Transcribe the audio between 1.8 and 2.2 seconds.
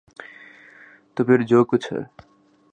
ہے۔